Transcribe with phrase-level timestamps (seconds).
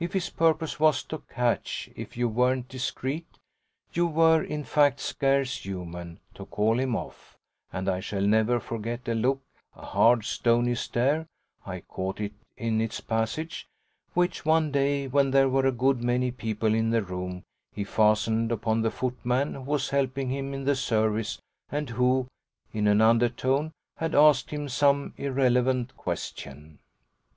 [0.00, 3.38] If his purpose was to catch it you weren't discreet,
[3.92, 7.36] you were in fact scarce human, to call him off,
[7.72, 9.40] and I shall never forget a look,
[9.76, 11.28] a hard stony stare
[11.64, 13.68] I caught it in its passage
[14.14, 18.50] which, one day when there were a good many people in the room, he fastened
[18.50, 21.38] upon the footman who was helping him in the service
[21.70, 22.26] and who,
[22.72, 26.80] in an undertone, had asked him some irrelevant question.